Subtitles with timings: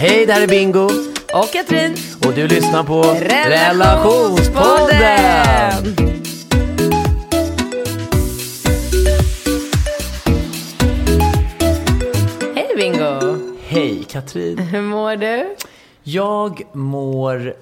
[0.00, 0.88] Hej, det här är Bingo
[1.32, 1.96] Och Katrin.
[2.26, 5.00] och du lyssnar på Relationspodden.
[5.00, 6.18] Relationspodden.
[12.54, 13.38] Hej Bingo.
[13.66, 14.58] Hej Katrin.
[14.58, 15.56] Hur mår du?
[16.02, 17.54] Jag mår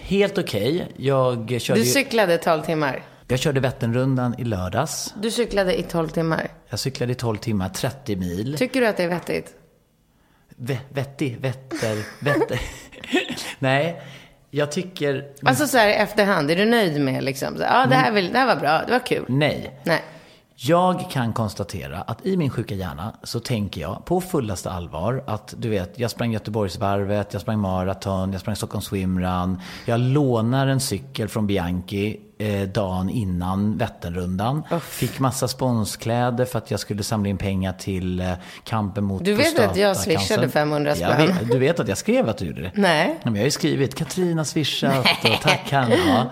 [0.00, 0.92] helt okej.
[0.96, 3.02] Jag, körde Du cyklade 12 timmar.
[3.28, 5.14] jag körde Vätternrundan i lördags.
[5.22, 6.48] Du cyklade i 12 timmar.
[6.68, 8.56] Jag cyklade i 12 timmar, 30 mil.
[8.58, 9.54] Tycker du att det är vettigt?
[10.58, 12.60] Vettig, vetter, vetter.
[13.58, 14.02] Nej,
[14.50, 15.24] jag tycker...
[15.42, 17.56] Alltså så här i efterhand, är du nöjd med liksom?
[17.60, 19.24] Ja, det här, vill, det här var bra, det var kul.
[19.28, 19.70] Nej.
[19.84, 20.02] Nej.
[20.58, 25.54] Jag kan konstatera att i min sjuka hjärna så tänker jag på fullaste allvar att
[25.58, 29.60] du vet, jag sprang Göteborgsvarvet, jag sprang maraton, jag sprang Stockholm swimrun.
[29.84, 34.62] Jag lånar en cykel från Bianchi eh, dagen innan Vätternrundan.
[34.82, 38.32] Fick massa sponskläder för att jag skulle samla in pengar till eh,
[38.64, 41.48] kampen mot Du vet att jag swishade 500 Jag spänn.
[41.50, 42.72] Du vet att jag skrev att du gjorde det?
[42.74, 43.18] Nej.
[43.22, 46.30] Men jag har ju skrivit Katrina swishat och tack Hanna.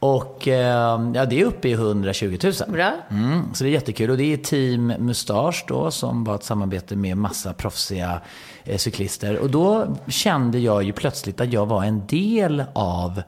[0.00, 2.52] Och eh, ja, det är uppe i 120 000.
[2.68, 2.92] Bra.
[3.10, 4.10] Mm, så det är jättekul.
[4.10, 8.20] Och det är Team Mustache då, som var ett samarbete med massa proffsiga
[8.64, 9.38] eh, cyklister.
[9.38, 13.22] Och då kände jag ju plötsligt att jag var en del av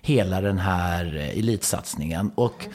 [0.00, 2.30] hela den här eh, elitsatsningen.
[2.34, 2.66] Och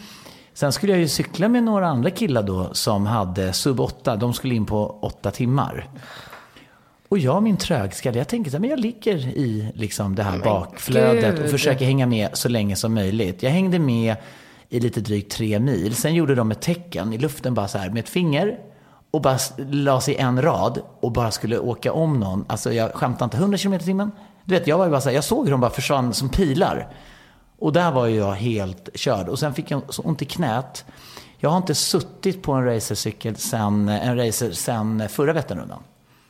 [0.54, 4.16] sen skulle jag ju cykla med några andra killar då som hade sub 8.
[4.16, 5.90] De skulle in på 8 timmar.
[7.10, 10.40] Och jag, min trögskalle, jag tänker så här, men jag ligger i liksom det här
[10.40, 11.52] bakflödet och gud.
[11.52, 13.44] försöker hänga med så länge som möjligt.
[13.44, 14.16] Jag hängde med
[14.70, 15.96] i lite drygt tre mil.
[15.96, 18.60] Sen gjorde de ett tecken i luften bara så här med ett finger
[19.12, 22.46] och bara la sig en rad och bara skulle åka om någon.
[22.50, 24.12] Alltså jag skämtar inte, 100 km i timmen.
[24.44, 26.30] Du vet, jag var ju bara så här, jag såg hur de bara försvann som
[26.30, 26.88] pilar.
[27.60, 29.30] Och där var ju jag helt körd.
[29.30, 30.86] Och sen fick jag så ont i knät.
[31.38, 35.80] Jag har inte suttit på en racercykel sen, en racer sen förra Vätternrundan.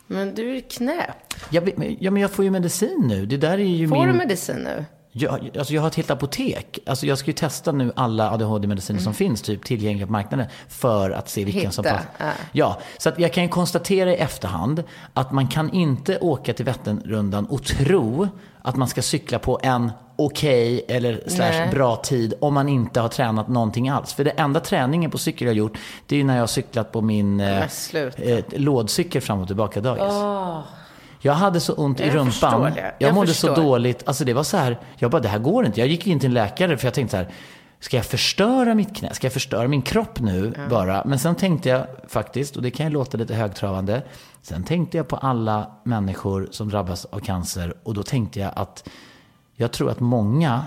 [0.08, 1.34] Men du är knäpp.
[1.50, 1.70] Jag,
[2.00, 3.26] ja, men jag får ju medicin nu.
[3.26, 4.08] Det där är ju Får min...
[4.08, 4.86] du medicin nu?
[5.12, 6.80] Jag, alltså jag har ett helt apotek.
[6.86, 11.12] Alltså jag ska ju testa nu alla ADHD-mediciner som finns typ tillgängliga på marknaden för
[11.12, 12.12] att se vilken som Hitta, passar.
[12.18, 12.32] ja.
[12.52, 16.66] Ja, så att jag kan ju konstatera i efterhand att man kan inte åka till
[16.66, 18.28] Vätternrundan och tro
[18.62, 21.70] att man ska cykla på en okej eller slash Nej.
[21.72, 24.14] bra tid om man inte har tränat någonting alls.
[24.14, 26.48] För det enda träningen på cykel jag har gjort, det är ju när jag har
[26.48, 27.62] cyklat på min eh,
[28.16, 30.14] eh, lådcykel fram och tillbaka dagis.
[31.20, 32.32] Jag hade så ont i Jag rumpan.
[32.32, 32.82] förstår det.
[33.00, 33.56] Jag, Jag mådde förstår.
[33.56, 34.04] så dåligt.
[34.06, 35.80] Alltså det var så här, jag bara, det här går inte.
[35.80, 37.30] Jag gick in till en läkare för jag tänkte så här,
[37.80, 39.14] ska jag förstöra mitt knä?
[39.14, 41.04] Ska jag förstöra min kropp nu bara?
[41.06, 44.02] Men sen tänkte jag faktiskt, och det kan ju låta lite högtravande,
[44.42, 48.90] sen tänkte jag på alla människor som drabbas av cancer och då tänkte jag att
[49.58, 50.66] jag tror att många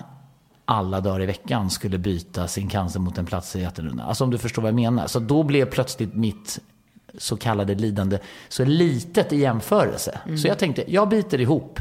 [0.64, 4.08] alla dagar i veckan skulle byta sin cancer mot en plats i Vätternrundan.
[4.08, 5.06] Alltså om du förstår vad jag menar.
[5.06, 6.60] Så då blev plötsligt mitt
[7.18, 8.18] så kallade lidande
[8.48, 10.20] så litet i jämförelse.
[10.42, 11.80] Så jag tänkte, jag biter ihop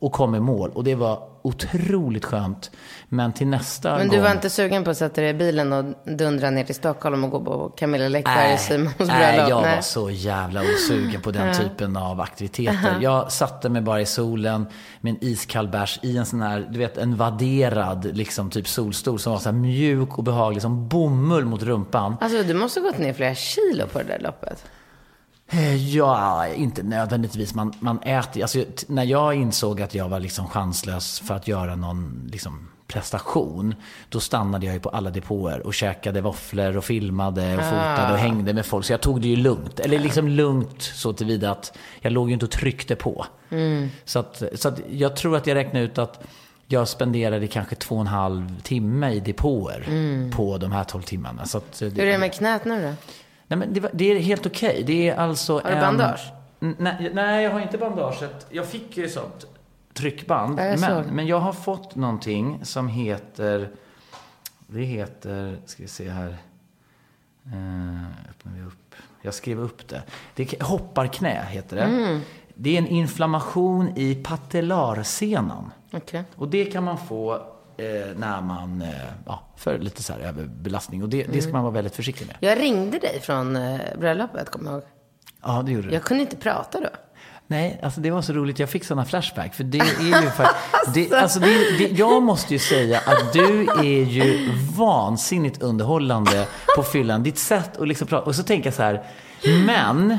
[0.00, 0.70] och kommer i mål.
[0.74, 2.70] Och det var otroligt skönt.
[3.08, 4.16] Men till nästa Men gång...
[4.16, 5.84] du var inte sugen på att sätta dig i bilen och
[6.16, 9.14] dundra ner till Stockholm och gå på Camilla Läckberg i Simons bröllop?
[9.18, 12.98] nej, jag var så jävla osugen på den typen av aktiviteter.
[13.00, 14.66] Jag satte mig bara i solen
[15.00, 19.18] med en iskall bärs i en sån här, du vet, en vadderad liksom typ solstol
[19.18, 22.16] som var så mjuk och behaglig som bomull mot rumpan.
[22.20, 24.64] Alltså du måste ha gått ner flera kilo på det där loppet.
[25.50, 27.54] Eh, Ja, inte nödvändigtvis.
[27.54, 31.76] Man, man äter alltså, När jag insåg att jag var liksom chanslös för att göra
[31.76, 33.74] någon liksom, prestation,
[34.08, 38.18] då stannade jag ju på alla depåer och käkade våfflor och filmade och fotade och
[38.18, 38.84] hängde med folk.
[38.86, 39.80] Så jag tog det ju lugnt.
[39.80, 43.26] Eller liksom lugnt så tillvida att jag låg ju inte och tryckte på.
[44.04, 46.20] Så, att, så att jag tror att jag räknade ut att
[46.66, 49.84] jag spenderade kanske två och en halv timme i depåer
[50.30, 51.46] på de här tolv timmarna.
[51.46, 52.94] Så att, Hur är det med knät nu då?
[53.50, 54.82] Nej, men det, var- det är helt okej.
[54.86, 55.80] Det är alltså Har du en...
[55.80, 56.32] bandage?
[56.58, 58.46] Nej, nej, jag har inte bandaget.
[58.50, 59.46] Jag fick ju sånt
[59.94, 60.60] tryckband.
[60.60, 63.70] Ja, jag men, men jag har fått någonting som heter...
[64.66, 66.28] Det heter, ska vi se här.
[67.46, 68.94] Uh, öppnar vi upp.
[69.22, 70.02] Jag skrev upp det.
[70.34, 71.82] det hopparknä heter det.
[71.82, 72.20] Mm.
[72.54, 75.72] Det är en inflammation i patellarsenan.
[75.92, 76.24] Okej.
[76.36, 77.49] Och det kan man få
[78.16, 78.88] när man, eh,
[79.26, 81.02] ja, för lite så här överbelastning.
[81.02, 82.36] Och det, det ska man vara väldigt försiktig med.
[82.40, 84.88] Jag ringde dig från eh, bröllopet, kommer jag ihåg.
[85.42, 85.94] Ja, det gjorde du.
[85.94, 86.88] Jag kunde inte prata då.
[87.46, 88.58] Nej, alltså det var så roligt.
[88.58, 89.54] Jag fick sådana flashback.
[89.54, 90.94] För det är ju faktiskt...
[90.94, 96.46] Det, alltså det, det, jag måste ju säga att du är ju vansinnigt underhållande
[96.76, 97.22] på fyllan.
[97.22, 98.26] Ditt sätt att liksom prata.
[98.26, 99.04] Och så tänker jag så här,
[99.66, 100.18] men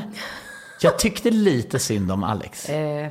[0.80, 2.68] jag tyckte lite synd om Alex.
[2.68, 3.08] Eh,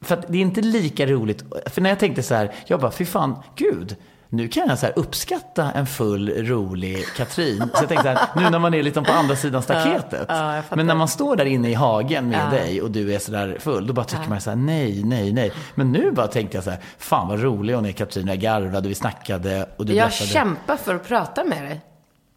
[0.00, 1.44] För att det är inte lika roligt.
[1.66, 3.96] För när jag tänkte så här, jag bara, fy fan, gud.
[4.30, 7.58] Nu kan jag så uppskatta en full, rolig Katrin.
[7.58, 10.26] Så jag tänkte så här, nu när man är liksom på andra sidan staketet.
[10.28, 10.76] ja, fattar.
[10.76, 13.56] men när man står där inne i hagen med dig och du är så där
[13.60, 15.52] full, då bara tycker man så här, nej, nej, nej.
[15.74, 18.26] Men nu bara tänkte jag så här, fan vad rolig hon är Katrin.
[18.26, 20.30] Jag garvade vi snackade och du jag berättade.
[20.30, 21.80] kämpar för att prata med dig.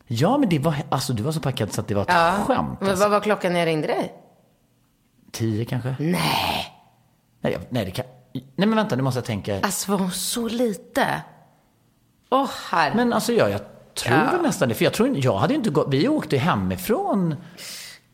[0.07, 2.33] Ja, men det var, alltså du var så packad så att det var ett Ja.
[2.47, 2.77] skämt.
[2.79, 3.03] Men Alltså.
[3.05, 4.13] vad var klockan när jag ringde dig?
[5.31, 5.95] Tio kanske?
[5.99, 6.60] Nej.
[7.41, 8.05] Nej, jag- nej, det kan...
[8.33, 9.59] Nej, men vänta, nu måste jag tänka.
[9.61, 11.21] Alltså var hon så lite?
[12.29, 12.93] Åh, herre.
[12.95, 13.61] Men alltså ja, jag
[13.93, 14.31] tror Ja.
[14.31, 14.75] väl nästan det.
[14.75, 17.35] För jag tror jag hade inte gått, vi åkte hemifrån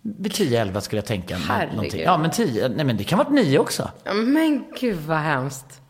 [0.01, 1.37] vid 10-11 skulle jag tänka.
[1.37, 2.01] Herregud.
[2.05, 3.89] Ja, men 10, nej men det kan vara 9 också.
[4.15, 5.81] Men gud vad hemskt.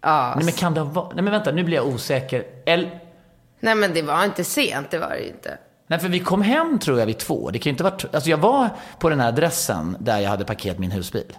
[0.00, 0.32] Ja.
[0.36, 2.44] Nej men kan det ha varit, nej men vänta, nu blir jag osäker.
[2.66, 2.88] El,
[3.60, 5.58] Nej men det var inte sent, det var det inte.
[5.86, 7.50] nej för vi kom hem tror jag vid två.
[7.50, 8.68] Det kan ju inte vara, alltså jag var
[8.98, 11.32] på den här adressen där jag hade parkerat min husbil.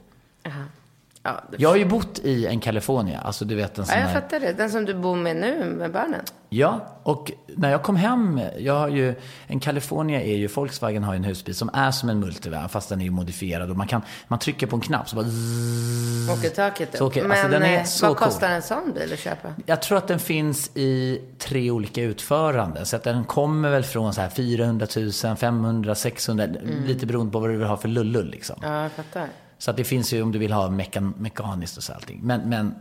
[1.25, 1.44] Ja.
[1.57, 4.22] Jag har ju bott i en California, alltså du vet en sån ja, jag här.
[4.22, 4.54] fattar det.
[4.54, 6.22] Den som du bor med nu med barnen.
[6.50, 9.16] Ja, och när jag kom hem, jag har ju,
[9.48, 12.89] en California är ju, Volkswagen har ju en husbil som är som en multivan fast
[12.89, 16.30] den är ju modifierad och man kan, man trycker på en knapp så bara zzz.
[16.39, 16.98] Åker taket upp.
[16.98, 18.28] Så åker- Men alltså, den är eh, så vad cool.
[18.28, 19.48] kostar en sån bil att köpa?
[19.66, 22.86] Jag tror att den finns i tre olika utföranden.
[22.86, 24.88] Så att den kommer väl från så här 400
[25.25, 26.48] 000, 500, 600,
[26.86, 28.56] lite beroende på vad du vill ha för lullull liksom.
[28.62, 29.28] Ja, jag fattar.
[29.65, 32.19] Så att det finns ju om du vill ha mekan mekaniskt och så allting.
[32.23, 32.75] Men, men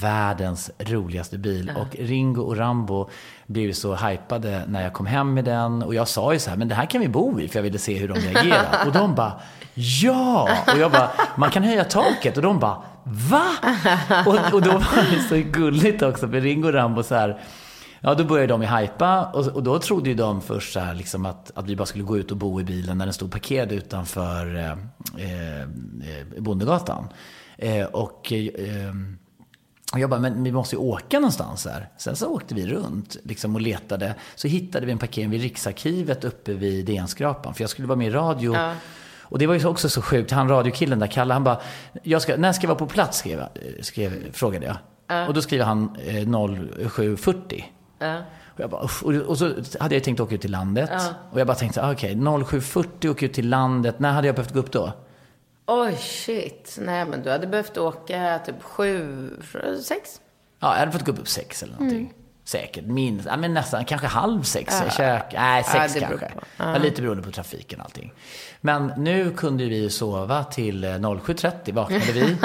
[0.00, 1.72] världens roligaste bil.
[1.76, 3.10] Och Ringo och Rambo
[3.46, 5.82] blev så hypade när jag kom hem med den.
[5.82, 7.62] Och jag sa ju så här, men det här kan vi bo i, för jag
[7.62, 8.86] ville se hur de reagerar.
[8.86, 9.40] Och de bara,
[9.74, 10.48] ja!
[10.66, 12.36] Och jag bara, man kan höja taket.
[12.36, 13.46] Och de bara, va?
[14.26, 17.40] Och, och då var det så gulligt också, för Ringo och Rambo så här,
[18.06, 20.94] Ja, då började de ju hypa och, och då trodde ju de först så här,
[20.94, 23.32] liksom att, att vi bara skulle gå ut och bo i bilen när den stod
[23.32, 25.68] parkerad utanför eh, eh,
[26.38, 27.08] Bondegatan.
[27.58, 28.94] Eh, och eh,
[29.94, 31.88] jag bara, men vi måste ju åka någonstans här.
[31.96, 34.14] Sen så åkte vi runt liksom, och letade.
[34.34, 37.54] Så hittade vi en parkering vid Riksarkivet uppe vid DN-skrapan.
[37.54, 38.56] För jag skulle vara med i radio.
[39.20, 40.30] Och det var ju också så sjukt.
[40.30, 41.60] Han radiokillen där, Kalle, han bara,
[42.02, 43.18] jag ska, när ska jag vara på plats?
[43.18, 43.42] Skrev,
[43.80, 44.76] skrev, frågade jag.
[45.28, 47.64] Och då skriver han eh, 07.40.
[48.54, 50.90] Och, jag bara, och, och så hade jag tänkt åka ut till landet.
[51.30, 53.98] Och jag bara tänkte, ah, okej, 07.40 åka ut till landet.
[53.98, 54.92] När hade jag behövt gå upp då?
[55.66, 56.78] Oj, shit.
[56.80, 59.30] Nej, men du hade behövt åka typ sju,
[59.82, 60.20] sex?
[60.60, 62.12] Ja, jag hade fått gå upp upp sex eller någonting.
[62.46, 62.84] Säkert.
[62.84, 64.74] Minst, ja, men nästan, kanske halv sex.
[64.96, 65.22] Kök.
[65.32, 66.38] Nej, Ja, sex beror kanske.
[66.56, 66.78] Ja.
[66.78, 68.12] lite beroende på trafiken och allting.
[68.60, 72.36] Men nu kunde vi sova till eh, 07.30 vaknade vi.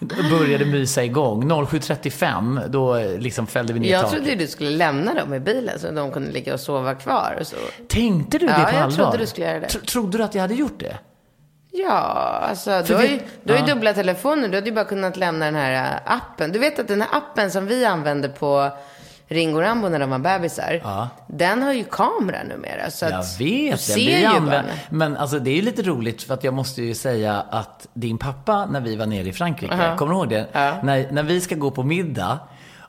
[0.30, 1.44] Började mysa igång.
[1.50, 4.16] 07.35 då eh, liksom fällde vi ner Jag taket.
[4.24, 7.36] trodde du skulle lämna dem i bilen så de kunde ligga och sova kvar.
[7.40, 7.56] Och så.
[7.88, 8.96] Tänkte du det Ja, på jag allvar?
[9.04, 9.66] trodde du skulle göra det.
[9.68, 10.96] Tro- Trodde du att jag hade gjort det?
[11.78, 11.98] Ja,
[12.48, 14.48] alltså du har, ju, du har ju dubbla telefoner.
[14.48, 16.52] Du hade ju bara kunnat lämna den här äh, appen.
[16.52, 18.70] Du vet att den här appen som vi använde på
[19.28, 20.80] Ringo Rambo när de var bebisar.
[20.84, 21.08] Ja.
[21.26, 22.90] Den har ju kamera numera.
[22.90, 24.64] Så Jag att vet du ser ju barnen.
[24.90, 28.18] Men alltså det är ju lite roligt för att jag måste ju säga att din
[28.18, 30.46] pappa när vi var nere i Frankrike, kommer du ihåg det?
[30.82, 32.38] När, när vi ska gå på middag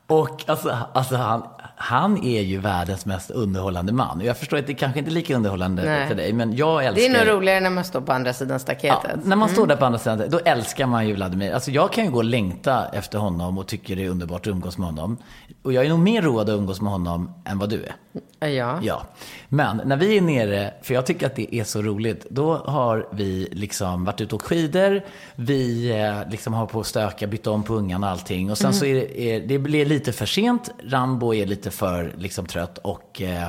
[0.08, 1.44] och alltså, alltså han,
[1.80, 4.22] han är ju världens mest underhållande man.
[4.24, 6.08] Jag förstår att det kanske inte är lika underhållande Nej.
[6.08, 8.54] för dig, men jag älskar Det är nog roligare när man står på andra sidan
[8.54, 9.26] Ja, staketet.
[9.26, 11.54] när man står där på andra sidan, då älskar man ju Vladimir.
[11.54, 14.52] Alltså jag kan ju gå och längta efter honom och tycker det är underbart att
[14.52, 15.18] umgås med honom.
[15.64, 17.96] Och jag är nog mer road att umgås med honom än vad du är.
[18.40, 18.80] Ja.
[18.82, 19.02] Ja,
[19.50, 23.08] men när vi är nere, för jag tycker att det är så roligt, då har
[23.12, 25.02] vi liksom varit ute och åkt skidor,
[25.36, 28.52] vi eh, liksom har på att stöka, bytt om på ungarna och allting.
[28.52, 32.14] Och sen så är det, är, det blir lite för sent, Rambo är lite för
[32.18, 33.48] liksom trött och eh,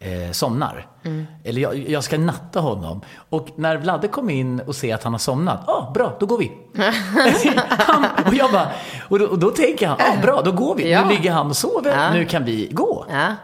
[0.00, 0.86] eh, somnar.
[1.44, 3.00] Eller jag, jag ska natta honom.
[3.28, 6.26] Och när Vladde kom in och ser att han har somnat, ja ah, bra, då
[6.26, 6.52] går vi.
[7.68, 8.68] han, och jag bara,
[9.08, 10.90] och då, och då tänker han, ja ah, bra, då går vi.
[10.90, 11.04] Ja.
[11.04, 12.12] Nu ligger han och sover, Ja.
[12.12, 13.06] nu kan vi gå.
[13.10, 13.34] Ja.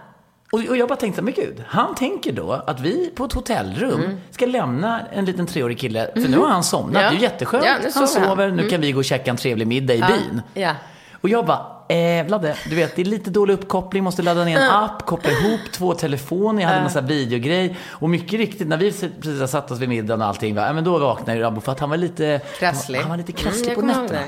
[0.53, 4.47] Och, jag bara tänkte, men gud, han tänker då att vi på ett hotellrum ska
[4.47, 7.09] lämna en liten treårig kille, för nu har han somnat, Ja.
[7.09, 7.65] det är ju jätteskönt.
[7.65, 8.57] Ja, han sover han.
[8.57, 10.43] nu kan vi gå och käka en trevlig middag i byn.
[10.55, 10.75] Ja.
[11.23, 14.59] Och jag bara, eh, Vladde, du vet det är lite dålig uppkoppling, måste ladda ner
[14.59, 17.77] en app, koppla ihop två telefoner, jag hade en massa videogrej.
[17.89, 20.73] Och mycket riktigt, när vi precis har satt oss vid middagen och allting, va, ja,
[20.73, 22.99] men då vaknade ju Rabbo för att han var lite Krasslig.
[22.99, 24.21] Han var lite Mm, krasslig jag på nätterna.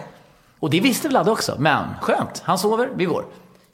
[0.60, 2.42] Och det visste Vladde också, men skönt.
[2.44, 3.24] Han sover, vi går.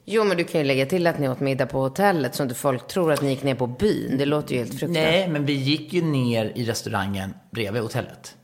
[0.05, 2.55] Jo, men du kan ju lägga till att ni åt middag på hotellet så inte
[2.55, 4.17] folk tror att ni gick ner på byn.
[4.17, 5.03] Det låter ju helt fruktansvärt.
[5.03, 8.35] Nej, men vi gick ju ner i restaurangen bredvid hotellet.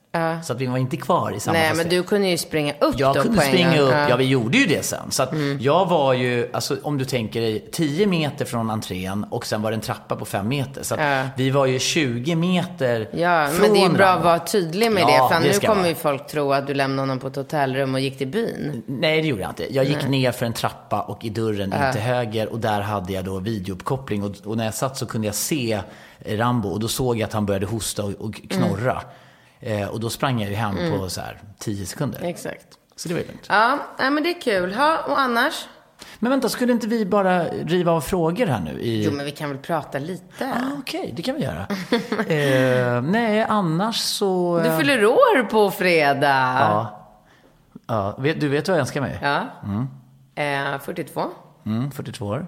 [0.43, 2.03] Så att vi var inte kvar i samma Nej, men fastighet.
[2.03, 3.79] du kunde ju springa upp Jag då kunde på en springa gång.
[3.79, 4.09] upp, Ja.
[4.09, 5.12] ja vi gjorde ju det sen.
[5.12, 9.45] Så att jag var ju, alltså om du tänker dig 10 meter från entrén och
[9.45, 10.83] sen var det en trappa på 5 meter.
[10.83, 11.24] Så att Ja.
[11.38, 15.01] vi var ju 20 meter Ja, från men det är bra att vara tydlig med
[15.03, 15.36] Ja, det.
[15.36, 18.00] För det nu kommer ju folk tro att du lämnade honom på ett hotellrum och
[18.00, 18.83] gick till byn.
[18.86, 19.74] Nej, det gjorde jag inte.
[19.74, 23.13] Jag gick ner för en trappa och i dörren in till höger och där hade
[23.13, 25.79] jag då videouppkoppling och, och när jag satt så kunde jag se
[26.25, 29.01] Rambo och då såg jag att han började hosta och, och knorra.
[29.59, 32.21] Eh, och då sprang jag ju hem på så här 10 sekunder.
[32.23, 32.67] Exakt.
[32.95, 33.45] Så det var ju lugnt.
[33.49, 34.73] Ja, nej, men det är kul.
[34.73, 35.67] Ha, och annars?
[36.19, 38.81] Men vänta, skulle inte vi bara riva av frågor här nu?
[38.81, 39.03] I...
[39.03, 40.45] Jo, men vi kan väl prata lite.
[40.45, 41.67] Ah, Okej, det kan vi göra.
[42.27, 44.59] eh, nej, annars så...
[44.63, 46.57] Du fyller år på fredag.
[46.59, 47.07] Ja.
[47.87, 48.15] ja.
[48.17, 49.19] Du vet vad jag önskar mig?
[49.21, 49.45] Ja.
[50.43, 51.23] Eh, 42.
[51.65, 52.47] Mm, 42 år.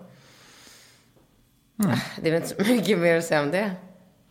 [2.21, 3.71] Det är väl inte så mycket mer att säga om det.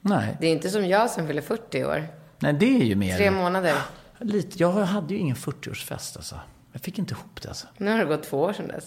[0.00, 0.36] Nej.
[0.40, 2.17] Det är inte som jag som fyller 40 år.
[2.38, 3.16] Nej, det är ju mer...
[3.16, 3.74] Tre månader.
[4.18, 4.62] Lite.
[4.62, 6.40] Jag hade ju ingen 40-årsfest alltså.
[6.72, 7.66] Jag fick inte ihop det alltså.
[7.78, 8.84] Nu har det gått två år sedan dess.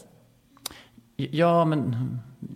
[1.15, 1.96] Ja, men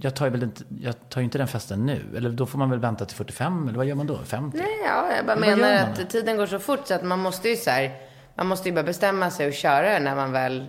[0.01, 2.01] jag tar ju väl inte, jag tar inte den festen nu.
[2.17, 4.17] Eller då får man väl vänta till 45, eller vad gör man då?
[4.25, 4.57] 50?
[4.57, 6.03] Nej, ja, jag bara vad menar att då?
[6.05, 7.91] tiden går så fort så att man måste ju så här,
[8.35, 10.65] man måste ju bara bestämma sig och köra när man väl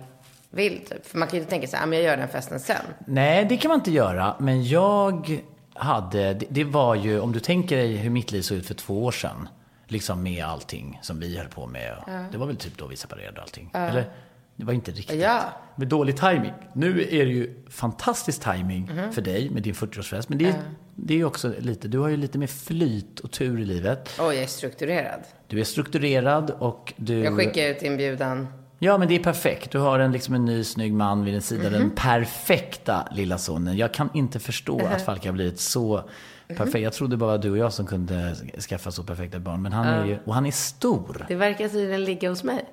[0.49, 0.85] vill.
[0.89, 1.05] Typ.
[1.07, 2.75] För man kan ju inte tänka så här, "Ah, men jag gör den festen sen.
[3.05, 4.35] Nej, det kan man inte göra.
[4.39, 5.41] Men jag
[5.73, 8.73] hade, det, det var ju, om du tänker dig hur mitt liv såg ut för
[8.73, 9.49] två år sedan.
[9.87, 11.95] Liksom med allting som vi höll på med.
[12.31, 13.71] Det var väl typ då vi separerade och allting.
[13.73, 14.09] Eller?
[14.55, 15.21] Det var inte riktigt.
[15.21, 15.41] Ja.
[15.75, 16.53] Med dålig timing.
[16.73, 19.11] Nu är det ju fantastisk timing Mhm.
[19.13, 20.25] för dig med din 40-årsfest.
[20.29, 20.55] Men det är,
[20.95, 24.09] det är ju också lite, du har ju lite mer flyt och tur i livet.
[24.19, 25.19] Oj, jag är strukturerad.
[25.47, 27.19] Du är strukturerad och du...
[27.23, 28.47] Jag skickar ut inbjudan.
[28.79, 29.71] Ja, men det är perfekt.
[29.71, 31.63] Du har en, liksom en ny snygg man vid din sida.
[31.69, 31.73] Mhm.
[31.73, 33.77] Den perfekta lilla sonen.
[33.77, 36.07] Jag kan inte förstå att Falk har blivit så Mhm.
[36.47, 36.83] Perfekt.
[36.83, 38.35] Jag trodde bara du och jag som kunde
[38.69, 39.61] skaffa så perfekta barn.
[39.61, 41.25] Men han är ju, och han är stor.
[41.27, 42.65] Det verkar tydligen ligga hos mig.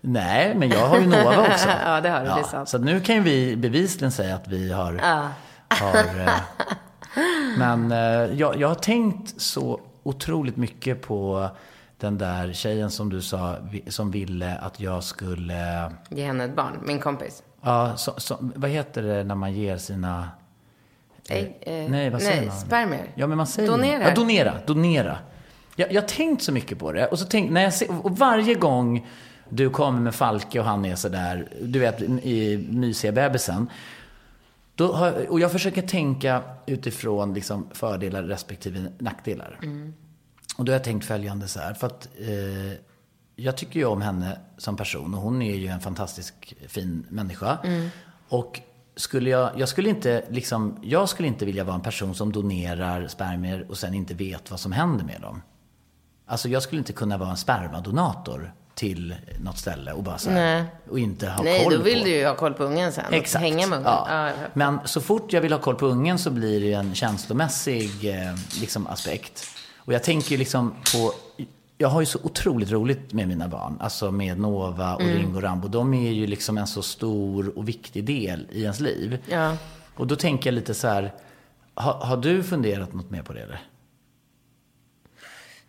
[0.00, 1.68] Nej, men jag har ju Nova också.
[1.84, 2.68] Ja, det har du, det är sant.
[2.68, 5.00] Så nu kan ju vi bevisligen säga att vi har...
[5.02, 5.28] Ja.
[5.68, 6.32] har eh,
[7.58, 11.48] men eh, jag, jag har tänkt så otroligt mycket på
[11.98, 13.56] den där tjejen som du sa,
[13.88, 15.92] som ville att jag skulle...
[16.08, 17.42] Ge henne ett barn, min kompis.
[17.60, 20.28] Ja, så, så, vad heter det när man ger sina...
[21.28, 22.60] Ägg, eh, nej, vad säger nej, man?
[22.60, 23.06] spermier.
[23.14, 23.68] Ja, men man säger...
[23.68, 24.08] Donera.
[24.08, 24.54] Ja, donera.
[24.66, 25.18] Donera.
[25.76, 27.06] Jag, jag har tänkt så mycket på det.
[27.06, 29.06] Och, så tänk, när jag ser, och varje gång
[29.48, 33.70] du kommer med Falke och han är sådär, du vet, i mysiga bebisen.
[34.74, 39.58] Då har, och jag försöker tänka utifrån liksom fördelar respektive nackdelar.
[40.56, 41.74] Och då har jag tänkt följande så här.
[41.74, 42.78] För att eh,
[43.36, 47.58] jag tycker ju om henne som person och hon är ju en fantastisk fin människa.
[48.28, 48.60] Och
[48.96, 53.08] skulle jag, jag skulle inte liksom, jag skulle inte vilja vara en person som donerar
[53.08, 55.42] spermier och sen inte vet vad som händer med dem.
[56.26, 60.36] Alltså jag skulle inte kunna vara en spermadonator till något ställe och bara så här,
[60.36, 60.64] Nej.
[60.90, 62.04] och inte ha Nej, koll då vill på.
[62.04, 63.04] du ju ha koll på ungen sen.
[63.10, 63.42] Exakt.
[63.42, 63.92] Hänga med ungen.
[63.92, 64.30] Ja.
[64.52, 68.34] Men så fort jag vill ha koll på ungen så blir det en känslomässig eh,
[68.60, 69.46] liksom, aspekt.
[69.76, 71.12] Och jag tänker ju liksom på...
[71.82, 73.76] Jag har ju så otroligt roligt med mina barn.
[73.80, 75.16] Alltså med Nova och Mm.
[75.18, 75.68] Ringo och Rambo.
[75.68, 79.18] De är ju liksom en så stor och viktig del i ens liv.
[79.28, 79.56] Ja.
[79.96, 81.12] Och då tänker jag lite så här.
[81.74, 83.60] Har, har du funderat något mer på det eller?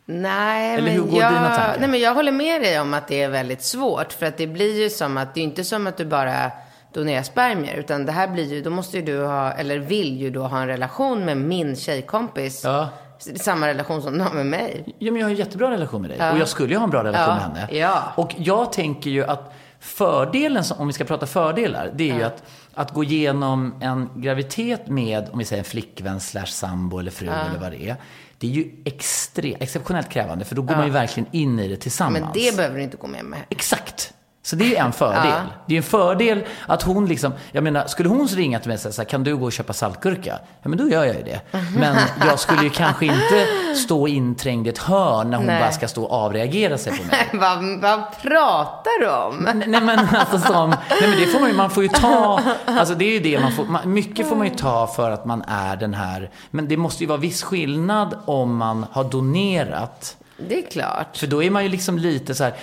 [0.05, 1.79] Nej, Eller men jag?
[1.79, 4.13] Nej, men jag håller med dig om att det är väldigt svårt.
[4.13, 6.51] För att det blir ju som att, det är inte som att du bara
[6.93, 7.75] donerar spermier.
[7.75, 10.61] Utan det här blir ju, då måste ju du ha, eller vill ju då ha
[10.61, 12.63] en relation med min tjejkompis.
[12.63, 12.89] Ja.
[13.35, 14.95] Samma relation som du har med mig.
[14.99, 16.31] Ja, men jag har en jättebra relation med dig.
[16.31, 17.79] Och jag skulle ju ha en bra relation Ja, med henne.
[17.79, 18.03] ja.
[18.15, 22.43] Och jag tänker ju att fördelen, om vi ska prata fördelar, det är ju att,
[22.73, 27.27] att gå igenom en graviditet med, om vi säger en flickvän slash sambo eller fru
[27.27, 27.95] eller vad det är.
[28.37, 31.75] Det är ju extre, exceptionellt krävande, för då går man ju verkligen in i det
[31.77, 32.23] tillsammans.
[32.23, 33.39] Men det behöver du inte gå med med.
[33.49, 34.13] Exakt.
[34.45, 35.25] Så det är ju en fördel.
[35.25, 35.41] Ja.
[35.65, 38.81] Det är en fördel att hon liksom, jag menar, skulle hon ringa till mig och
[38.81, 40.39] säga så här, kan du gå och köpa saltgurka?
[40.61, 41.41] Ja, men då gör jag ju det.
[41.77, 41.97] Men
[42.27, 45.61] jag skulle ju kanske inte stå inträngd i ett hörn när hon Nej.
[45.61, 47.29] bara ska stå och avreagera sig på mig.
[47.33, 49.37] vad, vad pratar du om?
[49.37, 52.41] Nej, nej men alltså som, nej men det får man ju, man får ju ta,
[52.65, 55.25] alltså det är ju det man får, man, mycket får man ju ta för att
[55.25, 60.17] man är den här, men det måste ju vara viss skillnad om man har donerat.
[60.49, 61.17] Det är klart.
[61.17, 62.53] För då är man ju liksom lite så här,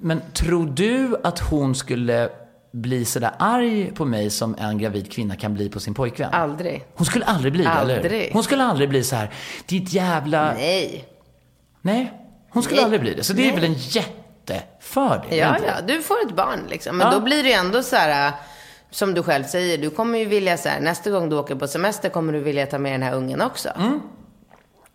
[0.00, 2.28] men tror du att hon skulle
[2.72, 6.30] bli sådär arg på mig som en gravid kvinna kan bli på sin pojkvän.
[6.32, 6.84] Aldrig.
[6.94, 7.96] Hon skulle aldrig bli det, eller?
[7.96, 8.30] Aldrig.
[8.32, 9.30] Hon skulle aldrig bli så här,
[9.66, 10.52] ditt jävla...
[10.54, 11.04] Nej.
[11.82, 12.12] Nej,
[12.50, 12.84] hon skulle Nej.
[12.84, 13.24] aldrig bli det.
[13.24, 15.38] Så det är väl en jättefördel?
[15.38, 16.96] Ja, ja, du får ett barn liksom.
[16.96, 17.12] Men Ja.
[17.12, 18.32] då blir det ju ändå så här,
[18.90, 21.66] som du själv säger, du kommer ju vilja så här, nästa gång du åker på
[21.68, 23.68] semester kommer du vilja ta med den här ungen också.
[23.76, 24.00] Mm.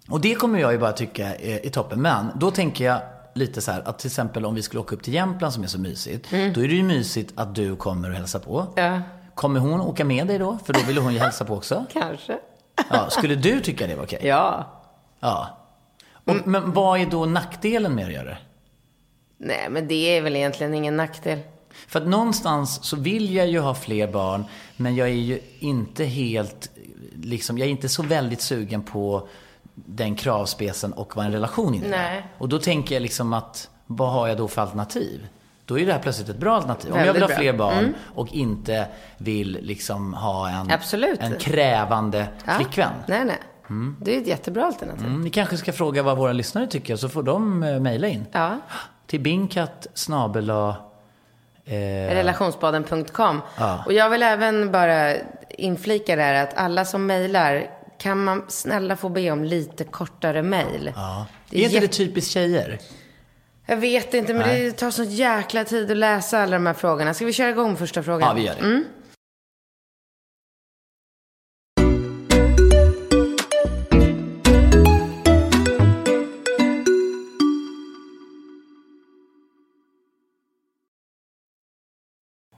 [0.09, 2.01] Och det kommer jag ju bara tycka är, är toppen.
[2.01, 3.01] Men då tänker jag
[3.39, 5.67] lite så här att till exempel om vi skulle åka upp till Jämtland som är
[5.67, 6.27] så mysigt.
[6.31, 8.73] Då är det ju mysigt att du kommer och hälsar på.
[8.77, 8.93] Mm.
[8.93, 9.01] Ja.
[9.35, 10.57] Kommer hon åka med dig då?
[10.65, 11.85] För då vill hon ju hälsa på också.
[11.93, 12.37] Kanske.
[12.89, 14.19] Ja, skulle du tycka det var okej?
[14.23, 14.67] Ja.
[15.19, 15.57] Ja.
[16.13, 16.51] Och, Mm.
[16.51, 18.37] Men vad är då nackdelen med att göra det?
[19.37, 21.39] Nej, men det är väl egentligen ingen nackdel.
[21.87, 24.45] För att någonstans så vill jag ju ha fler barn,
[24.77, 26.69] men jag är ju inte helt,
[27.23, 29.27] liksom, jag är inte så väldigt sugen på
[29.85, 32.25] den kravspecen och vad en relation innebär.
[32.37, 35.27] Och då tänker jag liksom att, vad har jag då för alternativ?
[35.65, 36.93] Då är det här plötsligt ett bra alternativ.
[36.93, 37.93] Om jag vill ha fler barn Mm.
[38.15, 41.19] och inte vill liksom ha en, Absolut.
[41.21, 42.53] en krävande Ja.
[42.53, 42.91] flickvän.
[43.07, 43.37] Nej, nej.
[44.01, 45.05] Det är ett jättebra alternativ.
[45.07, 48.25] Mm, ni kanske ska fråga vad våra lyssnare tycker, så får de eh, mejla in.
[48.31, 48.57] Ja.
[49.07, 50.75] Till bingkatt snabel-a,
[51.65, 51.73] eh,
[52.15, 53.41] Relationsbaden.com.
[53.57, 53.83] Ja.
[53.85, 55.15] Och jag vill även bara
[55.49, 57.67] inflika där att alla som mejlar,
[57.99, 60.91] kan man snälla få be om lite kortare mejl?
[60.95, 61.25] Ja.
[61.49, 62.79] Det är inte det typiskt tjejer?
[63.65, 64.63] Jag vet inte, men Nej.
[64.63, 67.13] det tar så jäkla tid att läsa alla de här frågorna.
[67.13, 68.27] Ska vi köra igång första frågan?
[68.27, 68.61] Ja, vi gör det.
[68.61, 68.85] Mm.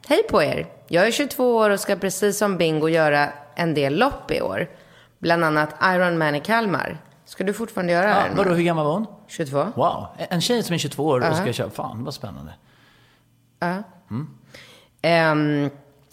[0.08, 0.68] Hej på er!
[0.88, 4.68] Jag är 22 år och ska precis som Bingo göra en del lopp i år.
[5.22, 6.98] Bland annat Ironman i Kalmar.
[7.26, 9.06] Ska du fortfarande göra Ja, vadå, hur gammal var hon?
[9.28, 9.68] 22?
[9.76, 11.70] Wow, en tjej som är 22 år och ska köra.
[11.70, 12.54] Fan, vad spännande.
[15.02, 15.70] Ehm,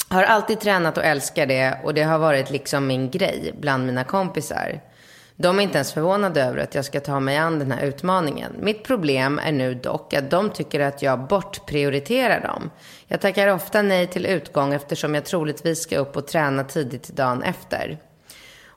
[0.09, 4.05] har alltid tränat och älskar det och det har varit liksom min grej bland mina
[4.05, 4.81] kompisar.
[5.37, 8.53] De är inte ens förvånade över att jag ska ta mig an den här utmaningen.
[8.61, 12.71] Mitt problem är nu dock att de tycker att jag bortprioriterar dem.
[13.07, 17.43] Jag tackar ofta nej till utgång eftersom jag troligtvis ska upp och träna tidigt dagen
[17.43, 17.99] efter.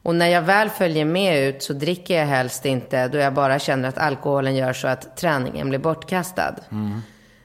[0.04, 3.60] Och när jag väl följer med ut så dricker jag helst inte då jag bara
[3.60, 6.56] känner att alkoholen gör så att träningen blir bortkastad.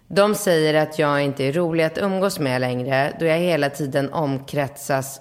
[0.09, 4.13] De säger att jag inte är rolig att umgås med längre då jag hela tiden
[4.13, 5.21] omkretsas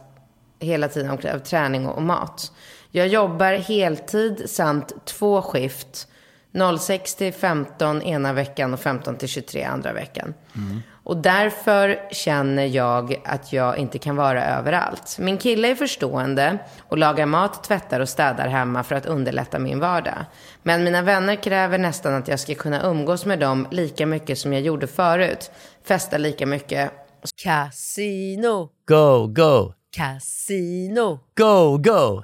[0.59, 2.51] hela tiden av träning och mat.
[2.91, 6.07] Jag jobbar heltid samt två skift.
[6.79, 10.33] 06 till 15 ena veckan och 15 till 23 andra veckan.
[11.05, 15.17] Och därför känner jag att jag inte kan vara överallt.
[15.19, 16.57] Min kille är förstående
[16.89, 20.25] och lagar mat, tvättar och städar hemma för att underlätta min vardag.
[20.63, 24.53] Men mina vänner kräver nästan att jag ska kunna umgås med dem lika mycket som
[24.53, 25.51] jag gjorde förut.
[25.83, 26.91] Festa lika mycket.
[27.43, 32.23] Casino, Go, go, casino, go, go,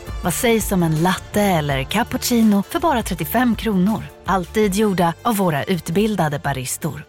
[0.23, 4.03] Vad sägs om en latte eller cappuccino för bara 35 kronor?
[4.25, 7.03] Alltid gjorda av våra utbildade baristor.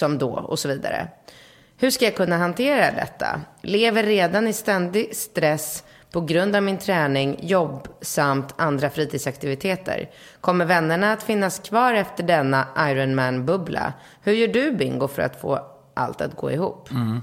[0.00, 1.08] som då och så vidare.
[1.76, 3.40] Hur ska jag kunna hantera detta?
[3.62, 10.10] Lever redan i ständig stress på grund av min träning, jobb samt andra fritidsaktiviteter.
[10.40, 13.92] Kommer vännerna att finnas kvar efter denna Ironman-bubbla?
[14.22, 16.90] Hur gör du Bingo för att få allt att gå ihop?
[16.90, 17.20] Mm.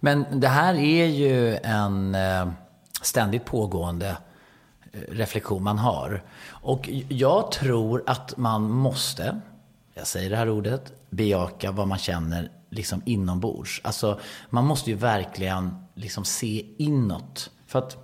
[0.00, 2.48] Men det här är ju en eh,
[3.02, 4.16] ständigt pågående
[4.92, 6.24] eh, reflektion man har.
[6.48, 9.40] Och jag tror att man måste,
[9.94, 13.80] jag säger det här ordet, bejaka vad man känner liksom inombords.
[13.84, 17.50] Alltså, man måste ju verkligen liksom se inåt.
[17.66, 17.96] För att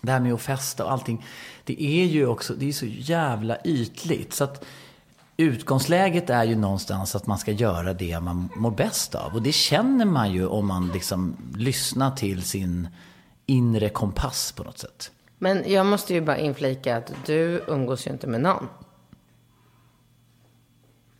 [0.00, 1.24] det här med att festa och allting,
[1.64, 4.34] det är ju också, det är så jävla ytligt.
[4.34, 4.64] Så att
[5.36, 9.34] utgångsläget är ju någonstans att man ska göra det man mår bäst av.
[9.34, 12.88] Och det känner man ju om man liksom lyssnar till sin
[13.46, 15.10] inre kompass på något sätt.
[15.38, 18.68] Men jag måste ju bara inflika att du umgås ju inte med någon.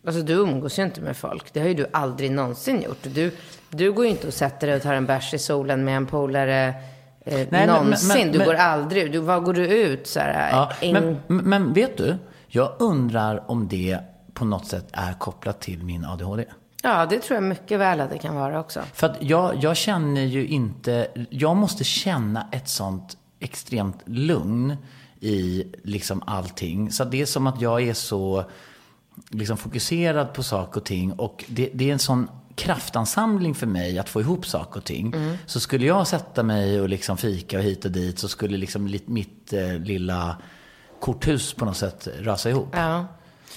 [0.05, 1.53] Alltså du umgås ju inte med folk.
[1.53, 2.97] Det har ju du aldrig någonsin gjort.
[3.01, 3.31] Du,
[3.69, 6.05] du går ju inte och sätter dig och tar en bärs i solen med en
[6.05, 6.73] polare
[7.25, 8.07] eh, Nej, någonsin.
[8.07, 10.51] Men, men, du men, går aldrig du, Var går du ut så här?
[10.51, 11.17] Ja, en...
[11.27, 12.17] men vet du?
[12.55, 13.99] Jag undrar om det
[14.33, 16.45] på något sätt är kopplat till min ADHD.
[16.83, 18.81] Ja, det tror jag mycket väl att det kan vara också.
[18.93, 24.77] För att jag, jag känner ju inte, jag måste känna ett sånt extremt lugn
[25.19, 26.91] i liksom allting.
[26.91, 28.43] Så det är som att jag är så
[29.29, 31.11] liksom fokuserad på saker och ting.
[31.11, 35.13] Och det, det är en sån kraftansamling för mig att få ihop saker och ting.
[35.13, 35.37] Mm.
[35.45, 38.97] Så skulle jag sätta mig och liksom fika och hit och dit så skulle liksom
[39.05, 40.37] mitt eh, lilla
[41.05, 42.67] korthus på något sätt rasa ihop.
[42.71, 43.05] Ja.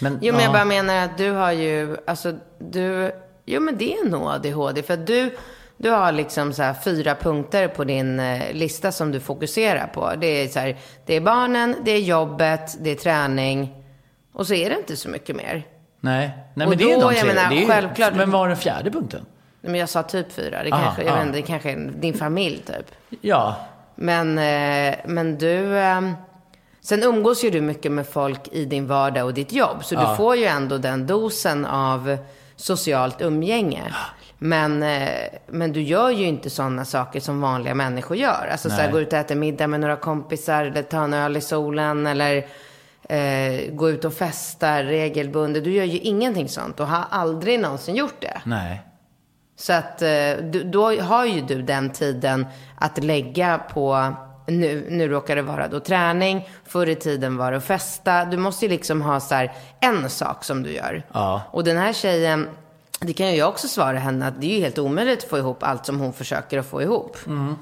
[0.00, 3.12] Men, jo, men jag bara menar att du har ju, alltså du,
[3.44, 4.82] jo men det är nog ADHD.
[4.82, 5.36] För att du,
[5.76, 10.12] du har liksom så fyra punkter på din eh, lista som du fokuserar på.
[10.20, 13.84] Det är, så här, det är barnen, det är jobbet, det är träning
[14.32, 15.66] och så är det inte så mycket mer.
[16.00, 17.34] Nej, Nej men och det då, är de tre.
[17.34, 19.26] Menar, det är, självklart, men var den fjärde punkten?
[19.60, 20.64] Men jag sa typ fyra.
[20.64, 23.18] Det, aha, kanske, jag vet inte, det kanske är din familj typ.
[23.20, 23.56] Ja.
[23.94, 25.78] Men, eh, men du...
[26.80, 29.84] Sen umgås ju du mycket med folk i din vardag och ditt jobb.
[29.84, 30.10] Så ja.
[30.10, 32.18] du får ju ändå den dosen av
[32.56, 33.94] socialt umgänge.
[34.38, 35.08] Men, eh,
[35.46, 38.48] men du gör ju inte sådana saker som vanliga människor gör.
[38.52, 41.36] Alltså så här, går ut och äter middag med några kompisar eller tar en öl
[41.36, 42.46] i solen eller
[43.08, 45.64] eh, gå ut och festa regelbundet.
[45.64, 48.40] Du gör ju ingenting sånt och har aldrig någonsin gjort det.
[48.44, 48.82] Nej.
[49.56, 50.32] Så att eh,
[50.64, 52.46] då har ju du den tiden
[52.78, 54.14] att lägga på
[54.48, 58.24] nu, nu råkar det vara då träning, förr i tiden var det att festa.
[58.24, 61.02] Du måste ju liksom ha så här, en sak som du gör.
[61.12, 61.42] Ja.
[61.50, 62.48] Och den här tjejen,
[63.00, 65.38] det kan ju jag också svara henne, att det är ju helt omöjligt att få
[65.38, 67.16] ihop allt som hon försöker att få ihop.
[67.26, 67.54] Mm.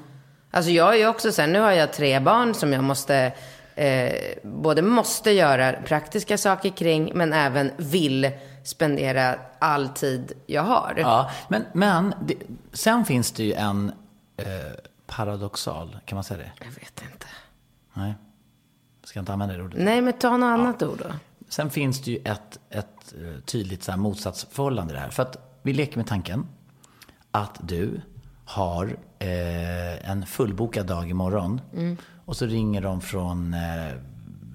[0.51, 3.31] Alltså jag är ju också så här, nu har jag tre barn som jag måste
[3.75, 8.31] eh, både måste göra praktiska saker kring, men även vill
[8.63, 10.93] spendera all tid jag har.
[10.97, 12.35] Ja, men, men det,
[12.73, 13.91] sen finns det ju en
[14.37, 14.45] eh,
[15.07, 16.51] paradoxal, kan man säga det?
[16.59, 17.27] Jag vet inte.
[17.93, 18.13] Nej,
[19.03, 19.79] ska jag inte använda det ordet?
[19.83, 21.13] Nej, men ta något annat ord då.
[21.49, 25.09] Sen finns det ju ett, ett eh, tydligt så här motsatsförhållande i det här.
[25.09, 26.47] För att vi leker med tanken
[27.31, 28.01] att du
[28.45, 31.61] har eh, en fullbokad dag imorgon.
[31.73, 31.97] Mm.
[32.25, 33.93] Och så ringer de från, eh,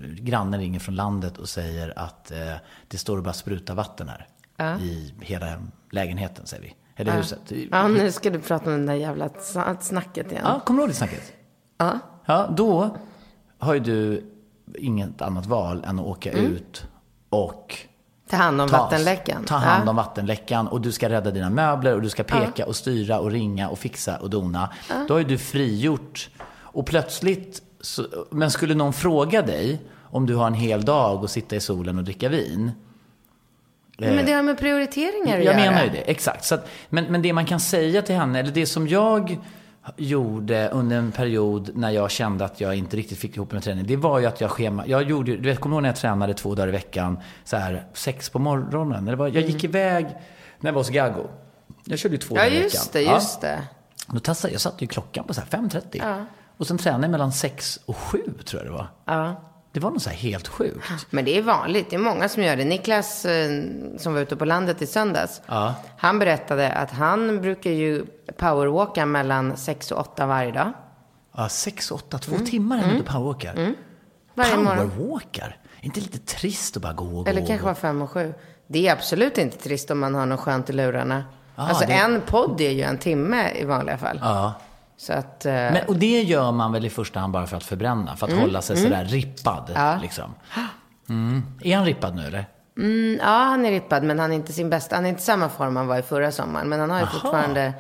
[0.01, 2.55] grannen ringer från landet och säger att eh,
[2.89, 4.27] det står och bara sprutar vatten här.
[4.57, 4.79] Ja.
[4.79, 6.75] I hela lägenheten, säger vi.
[6.97, 7.53] Eller huset.
[7.71, 9.31] Ja, nu ska du prata om det där jävla
[9.81, 10.43] snacket igen.
[10.47, 11.33] Ja, kommer du ihåg det snacket?
[11.79, 11.99] Ja.
[12.25, 12.97] Ja, då
[13.59, 14.25] har ju du
[14.79, 16.53] inget annat val än att åka mm.
[16.53, 16.87] ut
[17.29, 17.77] och
[18.33, 19.45] Ta hand om tas, vattenläckan.
[19.45, 20.03] Ta hand om ja.
[20.03, 22.67] vattenläckan och du ska rädda dina möbler och du ska peka ja.
[22.67, 24.69] och styra och ringa och fixa och dona.
[24.89, 25.05] Ja.
[25.09, 30.35] Då har ju du frigjort och plötsligt, så, men skulle någon fråga dig om du
[30.35, 32.73] har en hel dag och sitta i solen och dricka vin.
[33.99, 35.65] Nej, men det har med prioriteringar att jag göra.
[35.65, 36.45] Jag menar ju det, exakt.
[36.45, 39.39] Så att, men, men det man kan säga till henne, eller det som jag
[39.97, 43.87] gjorde under en period när jag kände att jag inte riktigt fick ihop med träning.
[43.87, 45.97] Det var ju att jag schema, jag gjorde, du vet, kommer du ihåg när jag
[45.97, 49.05] tränade två dagar i veckan, så här sex på morgonen?
[49.05, 49.77] Det var, jag gick mm.
[49.77, 50.05] iväg
[50.61, 51.29] när jag var hos Gago.
[51.85, 52.81] Jag körde ju två ja, dagar i veckan.
[52.95, 53.63] Ja, just det, det.
[54.13, 55.83] Då testade, jag satte ju klockan på så 5.30.
[55.93, 56.25] Ja.
[56.57, 58.87] Och sen tränade jag mellan 6 och 7 tror jag det var.
[59.05, 59.52] Ja.
[59.73, 61.07] Det var nog så här helt sjukt.
[61.11, 61.91] Men det är vanligt.
[61.91, 62.65] Det är många som gör det.
[62.65, 63.63] Niklas, eh,
[63.99, 65.75] som var ute på landet i söndags, ja.
[65.97, 68.07] han berättade att han brukar ju
[68.37, 70.73] powerwalka mellan 6 och 8 varje dag.
[71.37, 72.47] Ja, 6 och 8, två mm.
[72.47, 72.97] timmar är mm.
[72.97, 73.55] ute powerwalkar.
[73.55, 73.75] Mm.
[74.35, 75.59] Varje powerwalkar?
[75.81, 77.31] Är inte lite trist att bara gå och gå?
[77.31, 78.35] Eller kanske vara 5 och 7.
[78.67, 81.25] Det är absolut inte trist om man har något skönt i lurarna.
[81.55, 81.93] Ah, alltså det...
[81.93, 84.19] en podd är ju en timme i vanliga fall.
[84.23, 84.55] Ja.
[85.03, 85.53] Så att, eh...
[85.53, 88.17] Men, och det gör man väl i första hand bara för att förbränna?
[88.17, 88.45] För att mm.
[88.45, 88.91] hålla sig mm.
[88.91, 89.71] sådär rippad.
[89.75, 89.99] Ja.
[90.03, 90.35] Liksom.
[91.09, 91.43] Mm.
[91.63, 92.47] Är han rippad nu eller?
[92.77, 94.97] Mm, ja, han är rippad, men han är inte sin bästa.
[94.97, 96.69] Han är inte samma form han var i förra sommaren.
[96.69, 97.73] Men han har ju fortfarande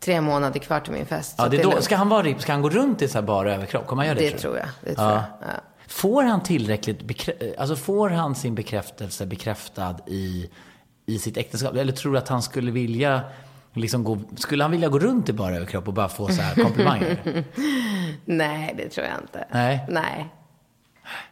[0.00, 1.34] tre månader kvar till min fest.
[1.38, 2.40] Ja, det är då, ska han vara ripp?
[2.40, 3.86] Ska han gå runt i så här bara överkropp?
[3.86, 4.66] Kommer han göra det, Det tror jag.
[4.80, 5.14] Det tror Ja.
[5.14, 5.22] jag.
[5.40, 5.60] Ja.
[5.88, 10.50] Får han tillräckligt bekrä- alltså får han sin bekräftelse bekräftad i,
[11.06, 11.74] i sitt äktenskap?
[11.74, 13.20] Eller tror du att han skulle vilja
[13.74, 16.54] liksom gå, skulle han vilja gå runt i bara överkropp och bara få så här
[16.54, 17.44] komplimanger?
[18.24, 19.44] Nej, det tror jag inte.
[19.50, 19.86] Nej.
[19.88, 20.28] Nej.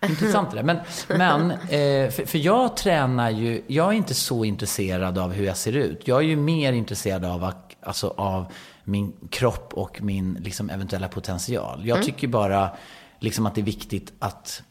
[0.09, 0.63] Intressant det där.
[0.63, 0.79] Men,
[1.09, 5.57] men eh, för, för jag tränar ju, jag är inte så intresserad av hur jag
[5.57, 6.09] ser ut.
[6.09, 7.53] Jag är ju mer intresserad av,
[7.83, 8.53] alltså, av
[8.85, 11.87] min kropp och min liksom, eventuella potential.
[11.87, 12.71] Jag tycker bara
[13.19, 14.63] liksom, att det är viktigt att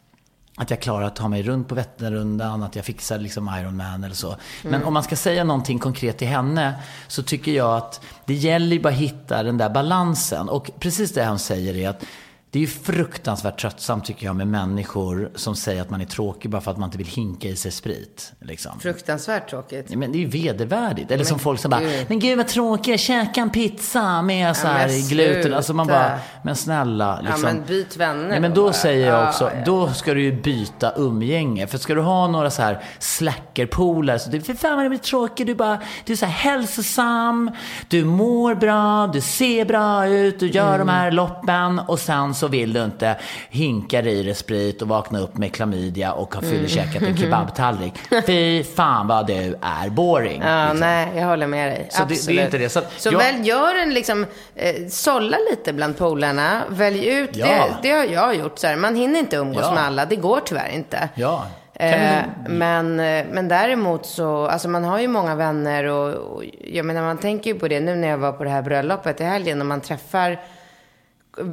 [0.58, 4.16] att jag klarar att ta mig runt på Vätternrundan, att jag fixar liksom Ironman eller
[4.16, 4.36] så.
[4.64, 6.74] Men om man ska säga någonting konkret till henne
[7.08, 10.50] så tycker jag att det gäller ju bara att hitta den där balansen.
[10.50, 12.06] Och precis det hon säger är att
[12.52, 16.52] det är ju fruktansvärt tröttsamt tycker jag med människor som säger att man är tråkig
[16.52, 18.34] bara för att man inte vill hinka i sig sprit.
[18.40, 18.80] Liksom.
[18.80, 19.86] Fruktansvärt tråkigt.
[19.90, 21.12] Nej, Men det är ju vedervärdigt.
[21.12, 22.06] Eller som folk som bara, gud.
[22.10, 25.54] men gud vad tråkigt, käka en pizza med så här men gluten.
[25.54, 27.22] Alltså man bara, men snälla.
[27.22, 27.42] Liksom.
[27.48, 28.74] Ja, men byt vänner Nej, men då bara.
[28.74, 29.62] säger jag Ja, också, ja.
[29.66, 31.68] då ska du ju byta umgänge.
[31.68, 35.00] För ska du ha några så här slackerpolare, så det, för fan vad det blir
[35.00, 37.52] tråkigt, du bara, du är så här hälsosam,
[37.88, 40.88] du mår bra, du ser bra ut, du gör Mm.
[40.88, 43.16] de här loppen och sen så vill du inte
[43.50, 47.94] hinka i dig sprit och vakna upp med klamydia och ha fyllekäkat en kebabtallrik.
[48.26, 50.42] Fy fan vad du är boring.
[50.46, 50.80] Ja, liksom.
[50.80, 51.88] nej, jag håller med dig.
[51.90, 52.46] Så det- det är Absolut.
[52.46, 52.70] inte det.
[52.70, 54.26] Så Så jag- väl, gör en liksom,
[54.56, 56.62] eh, sålla lite bland polarna.
[56.70, 57.30] Välj ut.
[57.36, 57.46] Ja.
[57.48, 58.60] Det, det har jag gjort.
[58.60, 58.76] Så här.
[58.76, 59.74] Man hinner inte umgås Ja.
[59.74, 60.06] med alla.
[60.06, 61.10] Det går tyvärr inte.
[61.16, 61.46] Ja.
[61.74, 66.86] Eh, men, eh, men däremot så, alltså man har ju många vänner och, och jag
[66.86, 69.24] menar man tänker ju på det nu när jag var på det här bröllopet i
[69.24, 70.40] helgen och man träffar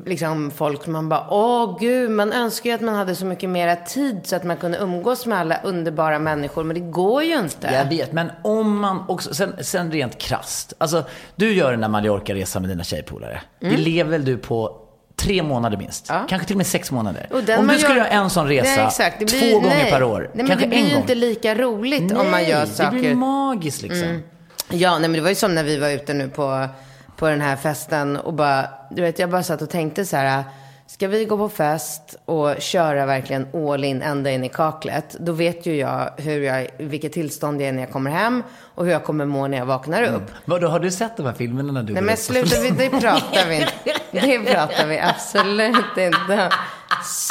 [0.06, 3.76] liksom folk man bara, åh gud, man önskar ju att man hade så mycket mera
[3.76, 7.66] tid så att man kunde umgås med alla underbara människor, men det går ju inte.
[7.72, 10.72] Jag vet, men om man också, sen, sen rent krasst.
[10.78, 11.04] Alltså,
[11.36, 13.40] du gör den där Mallorca-resan med dina tjejpolare.
[13.60, 14.76] Det lever väl du på
[15.16, 16.10] tre månader minst?
[16.10, 16.22] Mm.
[16.22, 16.28] Ja.
[16.28, 17.26] Kanske till och med sex månader.
[17.30, 19.16] Om du skulle gör- göra en sån resa Nej.
[19.18, 19.90] Det två blir- gånger nej.
[19.90, 21.00] per år, Nej, men kanske det blir en ju gång.
[21.00, 22.88] inte lika roligt om man gör Nej, saker.
[22.90, 23.02] Mm.
[23.02, 24.22] det blir magiskt liksom.
[24.70, 26.68] Ja, nej men det var ju som när vi var ute nu på,
[27.18, 30.44] på den här festen och bara, du vet, jag bara satt och tänkte så här,
[30.86, 35.32] ska vi gå på fest och köra verkligen all in ända in i kaklet, då
[35.32, 38.42] vet ju jag hur jag, vilket tillstånd jag är när jag kommer hem
[38.74, 40.30] och hur jag kommer må när jag vaknar upp.
[40.44, 43.54] Vadå, har du sett de här filmerna när du Nej men sluta, det pratar vi
[43.54, 43.72] inte.
[44.10, 46.50] Det pratar vi absolut inte.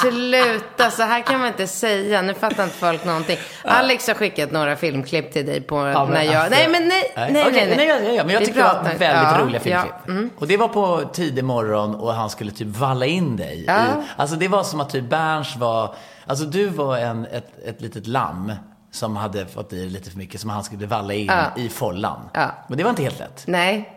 [0.02, 2.22] Sluta, så här kan man inte säga.
[2.22, 3.38] Nu fattar inte folk någonting.
[3.64, 6.36] Alex har skickat några filmklipp till dig på Ja, när jag...
[6.36, 7.46] alltså- nej men nej, nej, nej.
[7.48, 9.94] Okej, nej, ja, ja, men jag Vi tycker det var väldigt ja, roliga filmklipp.
[10.06, 10.30] Ja, mm.
[10.38, 13.64] Och det var på tidig morgon och han skulle typ valla in dig.
[13.68, 13.74] Ja.
[13.78, 13.86] I,
[14.18, 18.08] alltså det var som att typ Berns var, alltså du var en, ett, ett litet
[18.08, 18.54] lamm
[18.92, 21.62] som hade fått i lite för mycket som han skulle valla in Ja.
[21.62, 22.30] i follan.
[22.68, 23.44] Men det var inte helt lätt.
[23.48, 23.94] nej.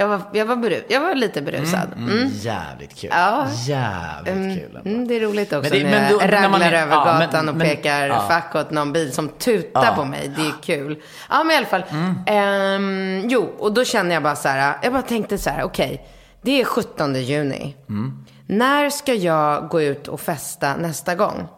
[0.00, 1.88] Jag var, jag, var beru- jag var lite berusad.
[1.96, 2.28] Mm.
[2.32, 3.10] Jävligt kul.
[3.12, 3.46] Ja.
[3.66, 4.76] Jävligt kul.
[4.76, 4.90] ändå.
[4.90, 7.66] Mm, det är roligt också det- när jag är- över ja, men- gatan och men-
[7.68, 8.24] pekar ja.
[8.28, 9.92] fack åt någon bil som tutar Ja.
[9.96, 10.30] på mig.
[10.36, 11.02] Det är kul.
[11.30, 11.84] Ja, men i alla fall.
[11.90, 12.14] Mm.
[12.26, 14.76] Ehm, jo, och då känner jag bara så här.
[14.82, 16.06] Jag bara tänkte så här, okej.
[16.42, 17.76] det är 17 juni.
[17.88, 18.24] Mm.
[18.46, 21.48] När ska jag gå ut och festa nästa gång?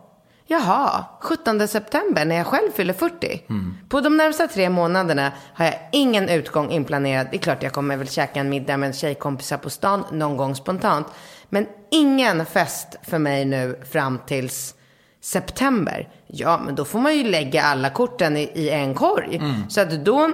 [0.53, 3.43] Jaha, 17 september när jag själv fyller 40.
[3.49, 3.77] Mm.
[3.89, 7.27] På de närmsta tre månaderna har jag ingen utgång inplanerad.
[7.31, 10.55] Det är klart jag kommer väl käka en middag med tjejkompisar på stan någon gång
[10.55, 11.07] spontant.
[11.49, 14.75] Men ingen fest för mig nu fram tills
[15.21, 16.09] september.
[16.27, 19.41] Ja, men då får man ju lägga alla korten i, i en korg.
[19.69, 20.31] Så att då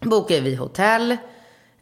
[0.00, 1.16] bokar vi hotell.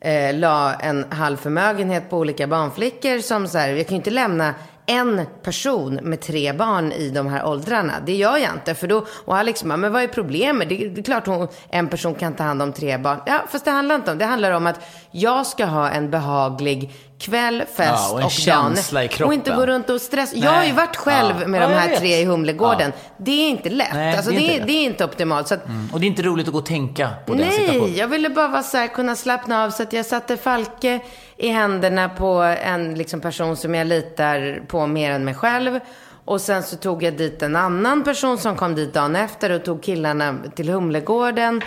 [0.00, 4.10] Eh, la en halv förmögenhet på olika barnflickor som så här, jag kan ju inte
[4.10, 4.54] lämna
[4.90, 7.92] en person med tre barn i de här åldrarna.
[8.06, 8.74] Det gör jag inte.
[8.74, 10.68] För då, och Alex bara, men vad är problemet?
[10.68, 13.18] Det, det är klart hon, en person kan ta hand om tre barn.
[13.26, 14.24] Ja, fast det handlar inte om det.
[14.24, 18.30] handlar om att jag ska ha en behaglig kväll, fest Ja, och och, en dagen.
[18.30, 19.26] känsla i kroppen.
[19.26, 20.36] Och inte gå runt och stressa.
[20.36, 20.76] Jag har ju Nej.
[20.76, 21.46] varit själv Ja.
[21.48, 22.92] med Ja, de här tre i Humlegården.
[23.16, 23.88] Det är inte lätt.
[23.94, 25.48] Nej, alltså, det är det, inte det är inte optimalt.
[25.48, 27.80] Så att, Och det är inte roligt att gå och tänka på den situationen.
[27.90, 29.70] Nej, jag ville bara vara så här, kunna slappna av.
[29.70, 31.00] Så att jag satte Falke
[31.40, 35.80] i händerna på en liksom, person som jag litar på mer än mig själv.
[36.24, 39.64] Och sen så tog jag dit en annan person som kom dit dagen efter och
[39.64, 41.62] tog killarna till Humlegården.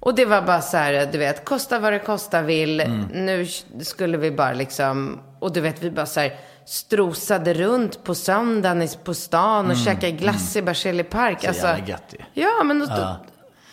[0.00, 2.80] Och det var bara så här, du vet, kosta vad det kosta vill.
[2.80, 3.04] Mm.
[3.12, 3.46] Nu
[3.82, 6.32] skulle vi bara liksom, och du vet, vi bara så här
[6.66, 11.44] strosade runt på söndagen på stan och käkade glass i Berzelii park.
[11.44, 11.48] Mm.
[11.48, 12.42] Alltså, Så jävla gött ju.
[12.42, 13.16] Ja, men då, Ja.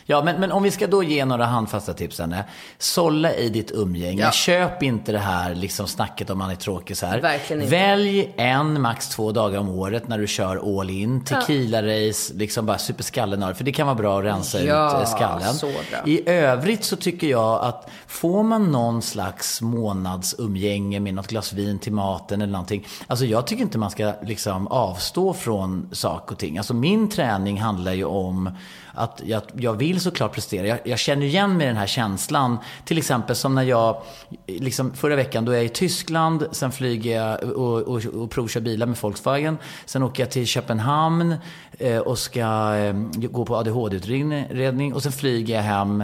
[0.09, 2.43] Ja, men, men om vi ska då ge några handfasta tips, Anne.
[2.77, 4.21] Sålla i ditt umgänge.
[4.21, 4.31] Ja.
[4.31, 7.21] Köp inte det här liksom snacket om man är tråkig så här.
[7.21, 7.71] Verkligen inte.
[7.75, 11.21] Välj en, max två dagar om året när du kör all in.
[11.23, 13.53] Tequila-race, liksom bara super skallen av.
[13.53, 15.53] För det kan vara bra att rensa Ja, ut eh, skallen.
[15.53, 15.99] så bra.
[16.05, 21.79] I övrigt så tycker jag att får man någon slags månadsumgänge med något glas vin
[21.79, 22.87] till maten eller någonting.
[23.07, 26.57] Alltså jag tycker inte man ska liksom avstå från saker och ting.
[26.57, 28.49] Alltså min träning handlar ju om
[28.97, 30.67] att jag, jag vill såklart prestera.
[30.67, 32.57] Jag, jag känner igen mig i den här känslan.
[32.85, 34.01] Till exempel som när jag,
[34.45, 38.61] liksom förra veckan, då är jag i Tyskland, sen flyger jag och, och, och provkör
[38.61, 39.57] bilar med Volkswagen.
[39.85, 41.35] Sen åker jag till Köpenhamn
[41.79, 44.93] eh, och ska eh, gå på ADHD-utredning.
[44.93, 46.03] Och sen flyger jag hem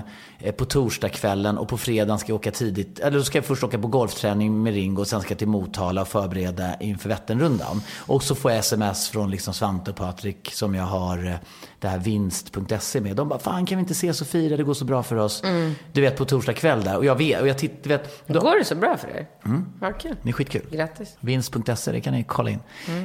[0.51, 2.99] på torsdagskvällen och på fredagen ska jag åka tidigt.
[2.99, 5.47] Eller då ska jag först åka på golfträning med Ringo och sen ska jag till
[5.47, 7.81] Motala och förbereda inför Vätternrundan.
[7.97, 11.35] Och så får jag sms från liksom Svante och Patrik som jag har eh,
[11.79, 13.15] det här vinst.se med.
[13.15, 15.43] De bara, fan kan vi inte ses och fira, det går så bra för oss.
[15.91, 16.97] Du vet på torsdag kväll där.
[16.97, 18.27] Och jag vet, och jag tittar, du vet.
[18.27, 19.27] Då, Går det så bra för er?
[19.45, 19.65] Mm.
[19.79, 20.15] Vad kul.
[20.21, 20.61] det är skitkul.
[20.71, 21.17] Grattis.
[21.19, 22.59] Vinst.se, det kan ni kolla in.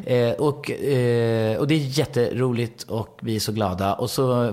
[0.06, 3.94] Eh, och, eh, och det är jätteroligt och vi är så glada.
[3.94, 4.44] Och så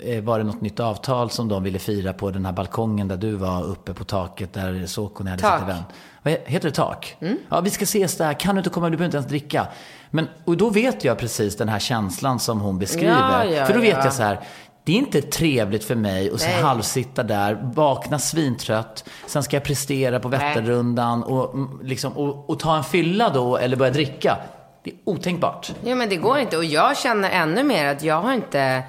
[0.00, 3.16] eh, var det något nytt avtal som de ville fira på den här balkongen där
[3.16, 5.60] du var uppe på taket där Såkone hade Tak.
[5.60, 5.86] sitt event.
[6.22, 7.16] Vad he- heter det tak?
[7.48, 8.32] Ja, vi ska ses där.
[8.32, 8.86] Kan du inte komma?
[8.90, 9.66] Du behöver inte ens dricka.
[10.10, 13.44] Men, och då vet jag precis den här känslan som hon beskriver.
[13.44, 14.04] Ja, ja, För då vet ja.
[14.04, 14.40] jag så här.
[14.84, 16.62] Det är inte trevligt för mig att så Nej.
[16.62, 22.58] halvsitta där, vakna svintrött, sen ska jag prestera på Vätternrundan och, mm, liksom, och, och
[22.58, 24.36] ta en fylla då eller börja dricka.
[24.84, 25.72] Det är otänkbart.
[25.84, 26.56] Jo men det går inte.
[26.56, 28.82] Och jag känner ännu mer att jag har inte,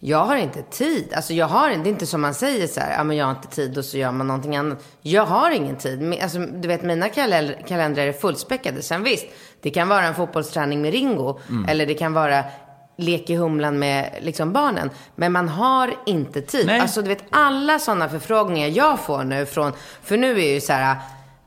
[0.00, 1.12] jag har inte tid.
[1.14, 3.30] Alltså jag har det är inte som man säger så här, ja men jag har
[3.30, 4.84] inte tid och så gör man någonting annat.
[5.02, 6.18] Jag har ingen tid.
[6.22, 8.82] Alltså du vet mina kalendrar, kalendrar är fullspäckade.
[8.82, 9.26] Sen visst,
[9.62, 11.40] det kan vara en fotbollsträning med Ringo.
[11.48, 11.68] Mm.
[11.68, 12.44] Eller det kan vara
[12.96, 14.90] lek i humlan med liksom barnen.
[15.14, 16.66] Men man har inte tid.
[16.66, 16.80] Nej.
[16.80, 20.72] Alltså du vet alla sådana förfrågningar jag får nu från, för nu är ju så
[20.72, 20.96] här,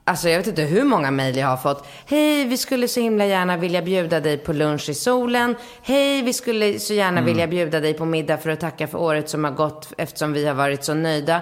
[0.04, 1.86] Alltså jag vet inte hur många mejl jag har fått.
[2.06, 5.56] Hej, vi skulle så himla gärna vilja bjuda dig på lunch i solen.
[5.82, 7.26] Hej, vi skulle så gärna Mm.
[7.26, 10.46] vilja bjuda dig på middag för att tacka för året som har gått eftersom vi
[10.48, 11.42] har varit så nöjda.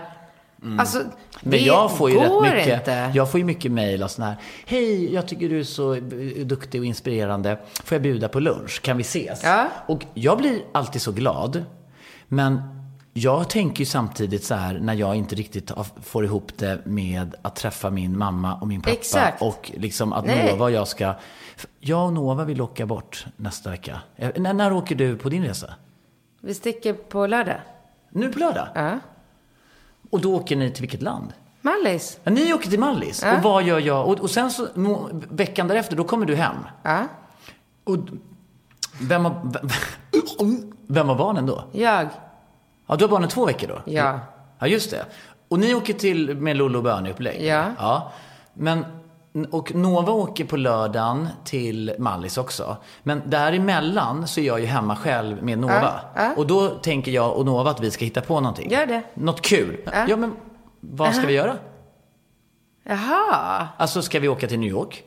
[0.80, 1.12] Alltså, Mm.
[1.42, 3.12] Men det jag får ju går rätt mycket, inte.
[3.16, 4.36] jag får ju mycket mejl och sån här.
[4.66, 5.94] Hej, jag tycker du är så
[6.46, 7.60] duktig och inspirerande.
[7.84, 8.82] Får jag bjuda på lunch?
[8.82, 9.44] Kan vi ses?
[9.44, 9.68] Ja.
[9.88, 11.66] Och jag blir alltid så glad.
[12.28, 12.62] Men
[13.14, 17.56] jag tänker ju samtidigt så här när jag inte riktigt får ihop det med att
[17.56, 18.94] träffa min mamma och min pappa.
[18.94, 19.42] Exakt.
[19.42, 20.52] Och liksom att Nej.
[20.52, 21.14] Nova och jag ska...
[21.80, 24.02] Jag och Nova vill åka bort nästa vecka.
[24.16, 25.74] Eh, När, när åker du på din resa?
[26.42, 27.62] Vi sticker på lördag.
[28.10, 28.68] Nu på lördag?
[28.76, 29.00] Ja.
[30.10, 31.34] Och då åker ni till vilket land?
[31.62, 32.20] Mallis.
[32.24, 33.22] Ja, ni åker till Mallis.
[33.26, 33.38] Ja.
[33.38, 34.08] Och vad gör jag?
[34.08, 34.68] Och, och sen så,
[35.30, 36.56] veckan därefter, då kommer du hem.
[36.84, 37.06] Ja.
[37.84, 37.98] Och
[39.02, 39.52] vem har,
[40.40, 41.64] vem, vem har barnen då?
[41.72, 42.08] Jag.
[42.90, 43.82] Ja, du har barnen två veckor då?
[43.86, 44.20] Ja.
[44.60, 45.06] Ja, just det.
[45.48, 47.46] Och ni åker till med Lollo och Bernie-upplägg?
[47.46, 47.66] Ja.
[47.78, 48.12] ja.
[48.54, 48.86] Men,
[49.52, 52.78] och Nova åker på lördagen till Mallis också.
[53.04, 56.00] Men däremellan så är jag ju hemma själv med Nova.
[56.16, 56.34] Ja, ja.
[56.38, 58.72] Och då tänker jag och Nova att vi ska hitta på någonting.
[58.72, 59.04] Gör det.
[59.14, 59.78] Något kul.
[59.86, 60.06] Ja.
[60.08, 60.36] Ja, men
[60.80, 61.56] vad ska vi göra?
[62.84, 63.68] Jaha.
[63.78, 65.04] Alltså, ska vi åka till New York?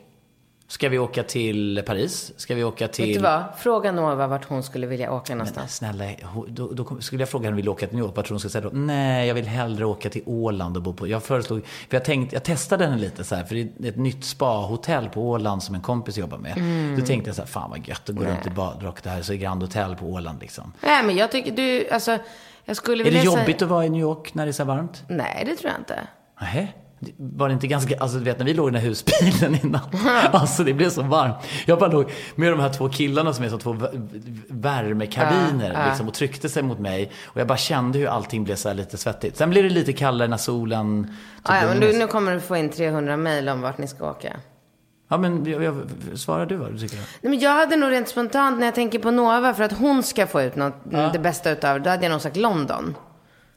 [0.73, 2.33] Ska vi åka till Paris?
[2.37, 3.05] Ska vi åka till...
[3.05, 3.43] Vet du vad?
[3.57, 5.75] Fråga Nova vart hon skulle vilja åka någonstans.
[5.75, 8.15] Snälla, ho- då, då skulle jag fråga henne, vill du åka till New York?
[8.15, 8.69] Vad tror hon skulle säga då?
[8.73, 11.07] Nej, jag vill hellre åka till Åland och bo på...
[11.07, 13.97] Jag föreslog, för jag tänkte, jag testade henne lite så här, för det är ett
[13.97, 16.57] nytt spa-hotell på Åland som en kompis jobbar med.
[16.57, 16.99] Mm.
[16.99, 19.33] Då tänkte jag så här, fan vad gött att gå runt i badrock där, så
[19.33, 20.73] är Grand Hotel på Åland liksom.
[20.81, 22.17] Nej, men jag tycker du, alltså,
[22.65, 24.63] jag skulle Är det vilja jobbigt att vara i New York när det är så
[24.63, 25.03] varmt?
[25.07, 26.07] Nej, det tror jag inte.
[26.41, 26.73] Nej.
[27.17, 29.81] Var det inte ganska, alltså du vet när vi låg i den här husbilen innan.
[30.31, 31.35] Alltså det blev så varmt.
[31.65, 35.79] Jag bara låg med de här två killarna som är som två vä- värmekabiner Ja,
[35.79, 35.87] ja.
[35.89, 37.11] liksom, och tryckte sig mot mig.
[37.25, 39.37] Och jag bara kände hur allting blev så här lite svettigt.
[39.37, 41.07] Sen blev det lite kallare när solen
[41.47, 44.35] ja, men du, nu kommer du få in 300 mejl om vart ni ska åka.
[45.09, 45.75] Ja men jag, jag,
[46.15, 46.97] svarar du vad du tycker?
[46.97, 50.03] Nej, men jag hade nog rent spontant när jag tänker på Nova för att hon
[50.03, 50.73] ska få ut något,
[51.13, 52.95] det bästa utav det, då hade jag nog sagt London.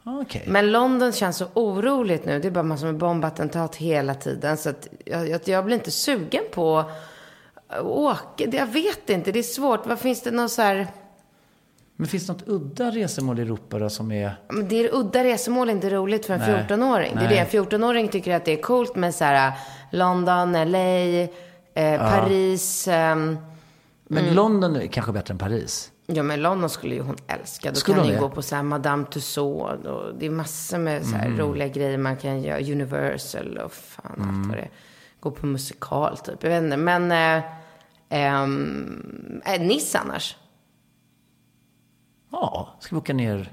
[0.08, 0.44] Ah, Okej.
[0.46, 2.38] Men London känns så oroligt nu.
[2.40, 4.56] Det är bara massor med bombattentat hela tiden.
[4.56, 6.78] Så att jag, jag, jag blir inte sugen på
[7.68, 8.44] att åka.
[8.52, 9.86] Jag vet inte, det är svårt.
[9.86, 10.86] Vad finns det något så här...
[11.96, 14.36] Men finns det något udda resmål i Europa då som är...
[14.48, 16.66] Men det är udda resmål inte roligt för en Nej.
[16.68, 17.14] 14-åring.
[17.16, 17.38] Det är det.
[17.38, 19.52] En 14-åring tycker att det är coolt med så här
[19.92, 20.78] London, LA,
[21.74, 22.88] eh, Paris.
[22.88, 23.38] ehm,
[24.08, 24.34] Men Mm.
[24.34, 25.90] London är kanske bättre än Paris.
[26.06, 27.70] Ja, men London skulle ju hon älska.
[27.70, 28.20] Då Skulle kan hon ni det?
[28.22, 31.38] gå på så här Madame Tussauds och det är massor med så här Mm.
[31.38, 32.60] roliga grejer man kan göra.
[32.60, 34.28] Universal och fan Mm.
[34.38, 34.70] allt vad det är.
[35.20, 36.42] Gå på musikal typ.
[36.42, 36.76] Jag vet inte.
[36.76, 37.44] Men eh,
[38.08, 40.36] ehm, eh, Nice annars.
[42.32, 43.52] Ja, ska vi åka ner?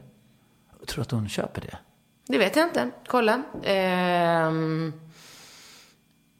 [0.88, 1.78] Tror du att hon köper det?
[2.28, 2.90] Det vet jag inte.
[3.08, 3.44] Kolla.
[3.64, 4.94] Ehm,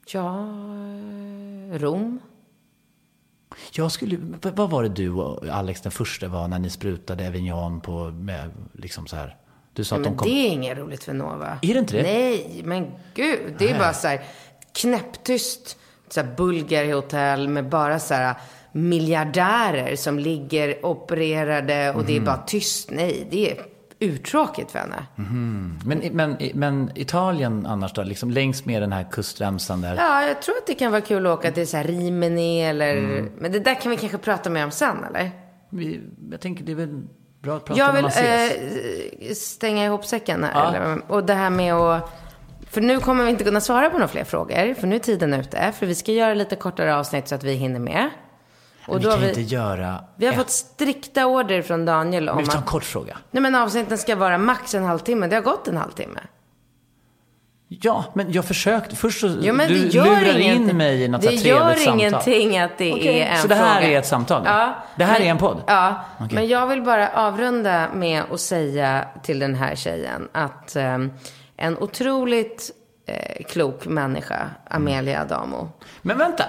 [0.06, 0.46] ja,
[1.72, 2.20] Rom.
[3.72, 7.80] Jag skulle, vad var det du och Alex den första var när ni sprutade Evian
[7.80, 9.36] på, med liksom så här?
[9.72, 10.28] Du sa att de Men kom...
[10.28, 11.58] det är inget roligt för Nova.
[11.62, 12.02] Är det inte det?
[12.02, 13.54] Nej, men gud.
[13.58, 14.22] Det är bara så här
[14.72, 15.76] knäpptyst.
[16.08, 18.34] Så här Bulgari-hotell med bara så här
[18.72, 22.06] miljardärer som ligger opererade och Mhm.
[22.06, 22.90] det är bara tyst.
[22.90, 23.58] Nej, det är
[24.04, 25.06] uttråkigt för henne.
[25.84, 28.02] Men, men, men Italien annars då?
[28.02, 29.96] Liksom längs med den här kustremsan där?
[29.96, 32.96] Ja, jag tror att det kan vara kul att åka till så här Rimini eller...
[32.96, 33.30] Mm.
[33.38, 35.30] Men det där kan vi kanske prata mer om sen, eller?
[36.30, 37.02] Jag tänker det är väl
[37.42, 38.52] bra att prata Jag när vill man ses.
[39.20, 40.52] eh, stänga ihop säcken här.
[40.54, 40.68] Ja.
[40.74, 42.20] Eller, och det här med att...
[42.70, 44.74] För nu kommer vi inte kunna svara på några fler frågor.
[44.74, 45.72] För nu är tiden ute.
[45.78, 48.10] För vi ska göra lite kortare avsnitt så att vi hinner med.
[48.88, 50.04] Och vi kan har inte vi, göra...
[50.16, 52.68] vi har ett- fått strikta order från Daniel om Men vi tar en att...
[52.70, 53.16] kort fråga.
[53.30, 55.26] Nej men avsnitten ska vara max en halvtimme.
[55.26, 56.20] Det har gått en halvtimme.
[57.68, 58.96] Ja, men jag försökte.
[58.96, 61.84] Först så Jo, men du det gör lurar in mig i något Det gör trevligt
[61.84, 62.00] samtal.
[62.32, 63.92] ingenting att det Okej, är en Så det här fråga.
[63.94, 64.42] är ett samtal?
[64.44, 64.74] Ja.
[64.96, 65.62] Det här men, är en podd?
[65.66, 66.04] Ja.
[66.20, 66.34] Okej.
[66.34, 70.98] Men jag vill bara avrunda med att säga till den här tjejen att eh,
[71.56, 72.70] en otroligt
[73.06, 75.68] eh, klok människa, Amelia Adamo.
[76.02, 76.44] Men vänta.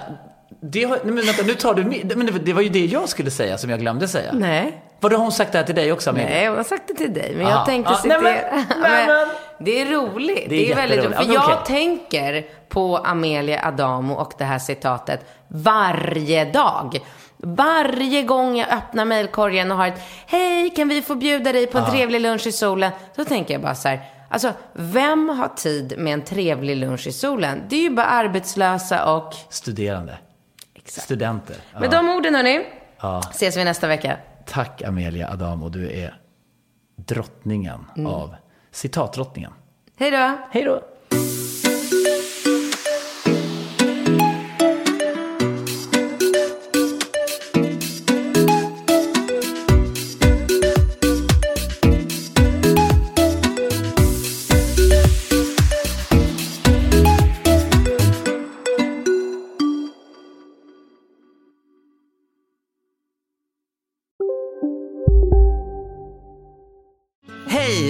[0.70, 1.84] Det har, nej, men vänta, nu tar du
[2.16, 4.32] men det, var ju det jag skulle säga som jag glömde säga.
[4.32, 4.82] Nej.
[5.00, 6.28] Vadå, har hon sagt det här till dig också, Amelia?
[6.28, 7.32] Nej, hon har sagt det till dig.
[7.36, 7.56] Men Aha.
[7.56, 8.20] jag tänkte Ja, citera...
[8.20, 10.46] nej, men- nej, men- Det är roligt.
[10.48, 11.16] Det är Det är, väldigt roligt.
[11.16, 11.56] För jag Okej.
[11.66, 16.98] tänker på Amelia Adamo och det här citatet varje dag.
[17.36, 21.78] Varje gång jag öppnar mejlkorgen och har ett Hej, kan vi få bjuda dig på
[21.78, 22.92] en trevlig lunch i solen?
[23.16, 24.00] Då tänker jag bara så här.
[24.30, 27.62] Alltså, vem har tid med en trevlig lunch i solen?
[27.68, 29.34] Det är ju bara arbetslösa och...
[29.48, 30.18] Studerande.
[30.88, 31.56] Studenter.
[31.72, 31.80] Ja.
[31.80, 32.66] Med de orden, hörni,
[33.00, 33.20] Ja.
[33.30, 34.16] ses vi nästa vecka.
[34.46, 36.20] Tack Amelia Adamo, du är
[36.96, 38.06] drottningen Mm.
[38.12, 38.34] av
[38.70, 39.52] citatdrottningen.
[39.98, 40.38] Hej då!
[40.50, 40.82] Hej då!